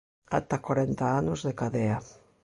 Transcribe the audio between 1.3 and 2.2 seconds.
de cadea.